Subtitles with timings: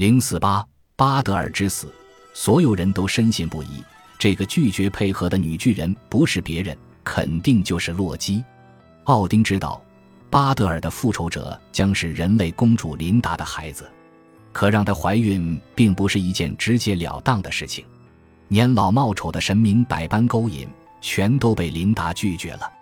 [0.00, 1.92] 零四八巴德尔之死，
[2.32, 3.84] 所有人都深信不疑。
[4.18, 8.42] 这个拒绝配合的女巨人不是别人，肯定就是洛基。
[9.04, 9.78] 奥丁知道，
[10.30, 13.90] 巴德尔的复仇者将是人类公主琳达的孩子，
[14.52, 17.84] 可让她怀孕并不是一件直截了当的事情。
[18.48, 20.66] 年老貌丑的神明百般勾引，
[21.02, 22.72] 全都被琳达拒绝了。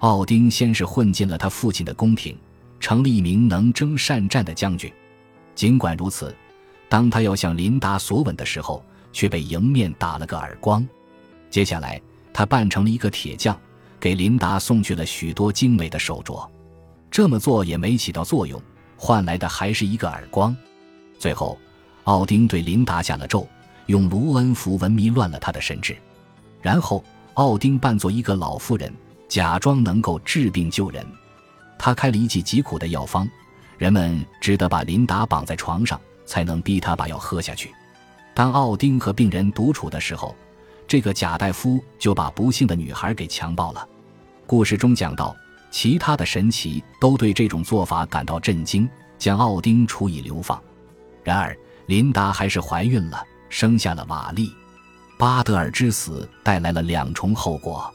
[0.00, 2.36] 奥丁先是混进了他父亲的宫廷，
[2.78, 4.92] 成了一名能征善战的将军。
[5.54, 6.36] 尽管如此，
[6.88, 8.82] 当他要向琳达索吻的时候，
[9.12, 10.86] 却被迎面打了个耳光。
[11.50, 12.00] 接下来，
[12.32, 13.58] 他扮成了一个铁匠，
[13.98, 16.48] 给琳达送去了许多精美的手镯。
[17.10, 18.60] 这么做也没起到作用，
[18.96, 20.54] 换来的还是一个耳光。
[21.18, 21.58] 最后，
[22.04, 23.46] 奥丁对琳达下了咒，
[23.86, 25.96] 用卢恩符文迷乱了他的神智。
[26.60, 27.02] 然后，
[27.34, 28.92] 奥丁扮作一个老妇人，
[29.28, 31.04] 假装能够治病救人。
[31.78, 33.28] 他开了一剂疾苦的药方，
[33.78, 37.72] 人们只得把琳达绑在床上，才能逼他把药喝下去。
[38.34, 40.36] 当奥丁和病人独处的时候，
[40.86, 43.88] 这个贾大夫就把不幸的女孩给强暴了。
[44.46, 45.34] 故事中讲到，
[45.70, 50.62] 其他的神奇都对这种做法感到震惊，将奥丁处以流放。
[51.24, 54.52] 然而，琳达还是怀孕了，生下了瓦利。
[55.18, 57.92] 巴德尔之死带来了两重后果。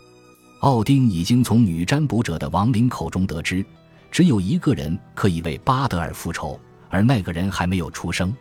[0.60, 3.66] 奥丁已经从女占卜者的亡灵口中得知，
[4.12, 6.60] 只有一个人可以为巴德尔复仇，
[6.94, 8.32] 而那个人还没有出生。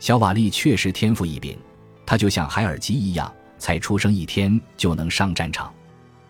[0.00, 1.56] 小瓦利确实天赋异禀，
[2.04, 5.72] 他就像海尔吉一样，才出生一天就能上战场。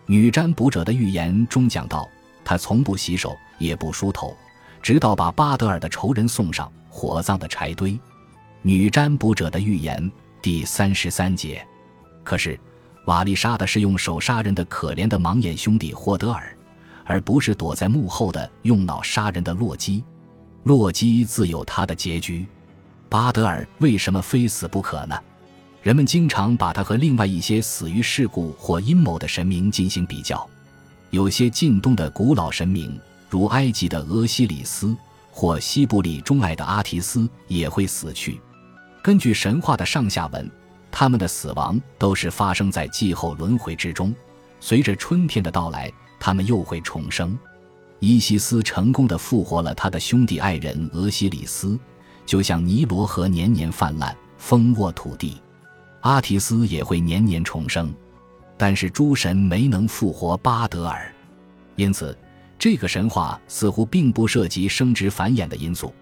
[0.05, 2.07] 女占卜者的预言中讲到，
[2.43, 4.37] 他从不洗手，也不梳头，
[4.79, 7.99] 直到把巴德尔的仇人送上火葬的柴堆。
[8.61, 10.11] 女占卜者的预言
[10.43, 11.65] 第三十三节。
[12.23, 12.59] 可是，
[13.05, 16.55] 瓦利杀的是用手杀人的可怜的盲眼兄弟霍德尔，
[17.05, 20.03] 而不是躲在幕后的用脑杀人的洛基。
[20.65, 22.43] 洛基自有他的结局。
[23.07, 25.15] 巴德尔为什么非死不可呢？
[25.83, 30.49] 人们经常把他和另外一些死于事故或阴谋的神明进行比较。
[31.11, 34.97] 有些近东的古老神明，如埃及的俄西里斯
[35.29, 38.41] 或西部里钟爱的阿提斯，也会死去。
[39.03, 40.49] 根据神话的上下文，
[40.89, 44.11] 他们的死亡都是发生在季后轮回之中。
[44.59, 47.37] 随着春天的到来，他们又会重生。
[47.99, 51.79] 伊西斯成功的复活了他的兄弟爱人俄西里斯。
[52.25, 55.39] 就像尼罗河年年泛滥，丰沃土地，
[56.01, 57.93] 阿提斯也会年年重生，
[58.57, 61.13] 但是诸神没能复活巴德尔，
[61.75, 62.17] 因此
[62.57, 65.93] 这个神话似乎并不涉及生殖繁衍的因素。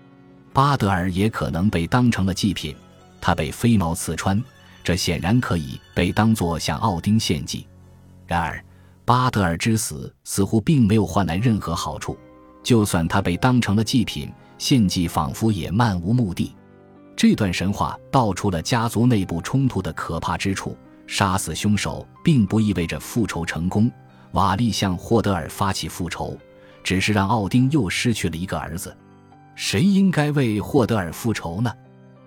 [0.54, 2.74] 巴德尔也可能被当成了祭品，
[3.20, 4.42] 他被飞毛刺穿，
[4.81, 7.68] 这显然可以被当作向奥丁献祭。
[8.25, 8.64] 然而，
[9.06, 12.18] 巴德尔之死似乎并没有换来任何好处，
[12.64, 14.31] 就算他被当成了祭品。
[14.59, 16.56] 献祭仿佛也漫无目的。
[17.18, 20.78] 这段神话道出了家族内部冲突的可怕之处。
[21.06, 23.92] 杀死凶手并不意味着复仇成功。
[24.31, 26.38] 瓦利向霍德尔发起复仇，
[26.81, 28.96] 只是让奥丁又失去了一个儿子。
[29.53, 31.72] 谁应该为霍德尔复仇呢？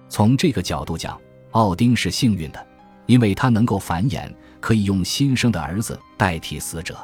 [0.08, 1.18] 从这个角度讲，
[1.52, 2.66] 奥丁是幸运的，
[3.06, 4.28] 因为他能够繁衍，
[4.60, 6.96] 可以用新生的儿子代替死者。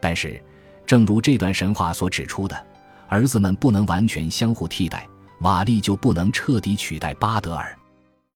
[0.00, 0.42] 但是，
[0.84, 2.66] 正如这段神话所指出的。
[3.10, 5.08] 儿子们不能完全相互替代，
[5.40, 7.77] 瓦力就不能彻底取代巴德尔。